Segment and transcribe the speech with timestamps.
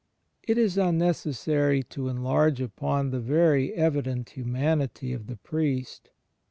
[0.41, 6.09] It is unnecessary to enlarge upon the very evident humanity of the Priest.